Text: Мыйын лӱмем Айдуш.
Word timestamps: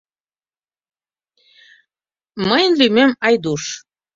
Мыйын 2.47 2.71
лӱмем 2.79 3.11
Айдуш. 3.27 3.63